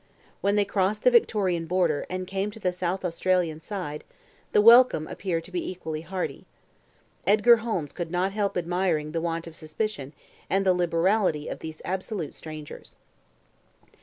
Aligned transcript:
When 0.41 0.55
they 0.55 0.65
crossed 0.65 1.03
the 1.03 1.11
Victorian 1.11 1.67
border, 1.67 2.07
and 2.09 2.25
came 2.25 2.49
to 2.49 2.59
the 2.59 2.73
South 2.73 3.05
Australian 3.05 3.59
side, 3.59 4.03
the 4.51 4.59
welcome 4.59 5.05
appeared 5.07 5.43
to 5.43 5.51
be 5.51 5.69
equally 5.69 6.01
hearty. 6.01 6.47
Edgar 7.27 7.57
Holmes 7.57 7.91
could 7.91 8.09
not 8.09 8.31
help 8.31 8.57
admiring 8.57 9.11
the 9.11 9.21
want 9.21 9.45
of 9.45 9.55
suspicion 9.55 10.13
and 10.49 10.65
the 10.65 10.73
liberality 10.73 11.47
of 11.49 11.59
these 11.59 11.83
absolute 11.85 12.33
strangers. 12.33 12.95